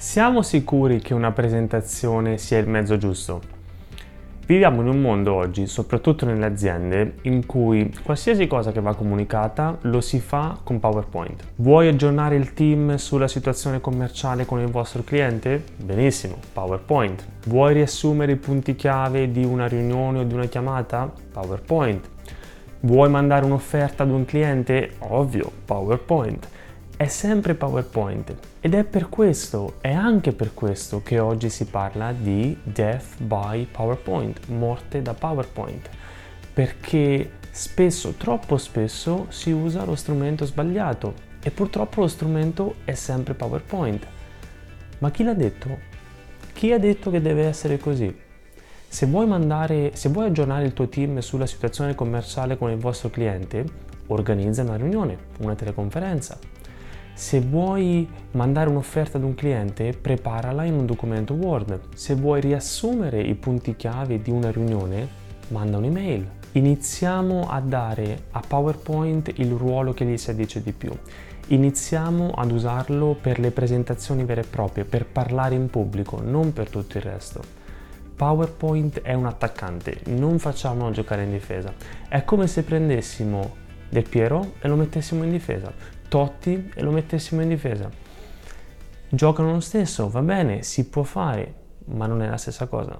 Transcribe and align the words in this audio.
Siamo 0.00 0.40
sicuri 0.40 0.98
che 1.00 1.12
una 1.12 1.30
presentazione 1.30 2.38
sia 2.38 2.56
il 2.56 2.66
mezzo 2.66 2.96
giusto? 2.96 3.42
Viviamo 4.46 4.80
in 4.80 4.88
un 4.88 4.98
mondo 4.98 5.34
oggi, 5.34 5.66
soprattutto 5.66 6.24
nelle 6.24 6.46
aziende, 6.46 7.16
in 7.24 7.44
cui 7.44 7.94
qualsiasi 8.02 8.46
cosa 8.46 8.72
che 8.72 8.80
va 8.80 8.94
comunicata 8.94 9.76
lo 9.82 10.00
si 10.00 10.18
fa 10.18 10.58
con 10.64 10.80
PowerPoint. 10.80 11.48
Vuoi 11.56 11.88
aggiornare 11.88 12.36
il 12.36 12.54
team 12.54 12.94
sulla 12.94 13.28
situazione 13.28 13.82
commerciale 13.82 14.46
con 14.46 14.60
il 14.60 14.68
vostro 14.68 15.04
cliente? 15.04 15.62
Benissimo, 15.76 16.38
PowerPoint. 16.50 17.22
Vuoi 17.48 17.74
riassumere 17.74 18.32
i 18.32 18.36
punti 18.36 18.76
chiave 18.76 19.30
di 19.30 19.44
una 19.44 19.68
riunione 19.68 20.20
o 20.20 20.24
di 20.24 20.32
una 20.32 20.46
chiamata? 20.46 21.12
PowerPoint. 21.30 22.08
Vuoi 22.80 23.10
mandare 23.10 23.44
un'offerta 23.44 24.04
ad 24.04 24.10
un 24.10 24.24
cliente? 24.24 24.92
Ovvio, 25.00 25.52
PowerPoint 25.66 26.48
è 27.00 27.06
sempre 27.06 27.54
PowerPoint 27.54 28.36
ed 28.60 28.74
è 28.74 28.84
per 28.84 29.08
questo, 29.08 29.76
è 29.80 29.90
anche 29.90 30.32
per 30.32 30.52
questo 30.52 31.02
che 31.02 31.18
oggi 31.18 31.48
si 31.48 31.64
parla 31.64 32.12
di 32.12 32.54
death 32.62 33.22
by 33.22 33.64
PowerPoint, 33.64 34.48
morte 34.48 35.00
da 35.00 35.14
PowerPoint, 35.14 35.88
perché 36.52 37.30
spesso, 37.50 38.12
troppo 38.18 38.58
spesso, 38.58 39.24
si 39.30 39.50
usa 39.50 39.86
lo 39.86 39.94
strumento 39.94 40.44
sbagliato 40.44 41.14
e 41.42 41.50
purtroppo 41.50 42.02
lo 42.02 42.06
strumento 42.06 42.74
è 42.84 42.92
sempre 42.92 43.32
PowerPoint. 43.32 44.06
Ma 44.98 45.10
chi 45.10 45.24
l'ha 45.24 45.32
detto? 45.32 45.78
Chi 46.52 46.70
ha 46.70 46.78
detto 46.78 47.10
che 47.10 47.22
deve 47.22 47.46
essere 47.46 47.78
così? 47.78 48.14
Se 48.86 49.06
vuoi, 49.06 49.26
mandare, 49.26 49.92
se 49.94 50.10
vuoi 50.10 50.26
aggiornare 50.26 50.66
il 50.66 50.74
tuo 50.74 50.90
team 50.90 51.20
sulla 51.20 51.46
situazione 51.46 51.94
commerciale 51.94 52.58
con 52.58 52.70
il 52.70 52.76
vostro 52.76 53.08
cliente, 53.08 53.64
organizza 54.08 54.60
una 54.60 54.76
riunione, 54.76 55.16
una 55.38 55.54
teleconferenza, 55.54 56.38
se 57.14 57.40
vuoi 57.40 58.08
mandare 58.32 58.70
un'offerta 58.70 59.18
ad 59.18 59.24
un 59.24 59.34
cliente, 59.34 59.92
preparala 59.92 60.64
in 60.64 60.74
un 60.74 60.86
documento 60.86 61.34
Word. 61.34 61.80
Se 61.94 62.14
vuoi 62.14 62.40
riassumere 62.40 63.20
i 63.20 63.34
punti 63.34 63.76
chiave 63.76 64.22
di 64.22 64.30
una 64.30 64.50
riunione, 64.50 65.08
manda 65.48 65.76
un'email. 65.76 66.28
Iniziamo 66.52 67.48
a 67.48 67.60
dare 67.60 68.24
a 68.30 68.42
PowerPoint 68.46 69.32
il 69.36 69.52
ruolo 69.52 69.92
che 69.92 70.04
gli 70.04 70.16
si 70.16 70.30
addice 70.30 70.62
di 70.62 70.72
più. 70.72 70.90
Iniziamo 71.48 72.30
ad 72.30 72.50
usarlo 72.50 73.16
per 73.20 73.38
le 73.38 73.50
presentazioni 73.50 74.24
vere 74.24 74.42
e 74.42 74.46
proprie, 74.48 74.84
per 74.84 75.06
parlare 75.06 75.54
in 75.54 75.68
pubblico, 75.68 76.20
non 76.22 76.52
per 76.52 76.70
tutto 76.70 76.96
il 76.96 77.04
resto. 77.04 77.42
PowerPoint 78.16 79.00
è 79.02 79.14
un 79.14 79.26
attaccante, 79.26 80.00
non 80.06 80.38
facciamolo 80.38 80.90
giocare 80.90 81.24
in 81.24 81.30
difesa. 81.30 81.72
È 82.08 82.24
come 82.24 82.46
se 82.46 82.62
prendessimo 82.62 83.56
Del 83.88 84.08
Piero 84.08 84.52
e 84.60 84.68
lo 84.68 84.76
mettessimo 84.76 85.24
in 85.24 85.30
difesa. 85.30 85.72
Totti 86.10 86.72
e 86.74 86.82
lo 86.82 86.90
mettessimo 86.90 87.40
in 87.40 87.48
difesa. 87.50 87.88
Giocano 89.08 89.52
lo 89.52 89.60
stesso, 89.60 90.10
va 90.10 90.22
bene, 90.22 90.64
si 90.64 90.88
può 90.88 91.04
fare, 91.04 91.54
ma 91.84 92.06
non 92.06 92.20
è 92.20 92.28
la 92.28 92.36
stessa 92.36 92.66
cosa. 92.66 92.98